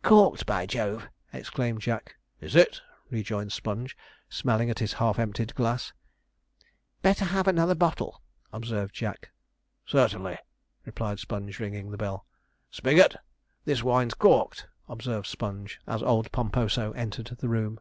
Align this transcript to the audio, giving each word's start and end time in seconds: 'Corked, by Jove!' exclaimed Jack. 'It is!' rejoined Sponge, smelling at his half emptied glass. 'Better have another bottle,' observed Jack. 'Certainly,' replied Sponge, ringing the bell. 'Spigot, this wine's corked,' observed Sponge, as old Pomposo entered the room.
'Corked, 0.00 0.46
by 0.46 0.64
Jove!' 0.64 1.10
exclaimed 1.30 1.82
Jack. 1.82 2.16
'It 2.40 2.54
is!' 2.54 2.80
rejoined 3.10 3.52
Sponge, 3.52 3.94
smelling 4.30 4.70
at 4.70 4.78
his 4.78 4.94
half 4.94 5.18
emptied 5.18 5.54
glass. 5.54 5.92
'Better 7.02 7.26
have 7.26 7.46
another 7.46 7.74
bottle,' 7.74 8.22
observed 8.50 8.94
Jack. 8.94 9.28
'Certainly,' 9.84 10.38
replied 10.86 11.18
Sponge, 11.18 11.60
ringing 11.60 11.90
the 11.90 11.98
bell. 11.98 12.24
'Spigot, 12.70 13.14
this 13.66 13.82
wine's 13.84 14.14
corked,' 14.14 14.66
observed 14.88 15.26
Sponge, 15.26 15.78
as 15.86 16.02
old 16.02 16.32
Pomposo 16.32 16.92
entered 16.92 17.26
the 17.26 17.48
room. 17.50 17.78